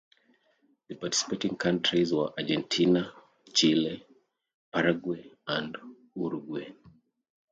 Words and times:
The 0.89 0.95
participating 0.95 1.57
countries 1.57 2.11
were 2.11 2.31
Argentina, 2.35 3.13
Chile, 3.53 4.03
Paraguay 4.73 5.29
and 5.45 5.77
Uruguay. 6.15 6.71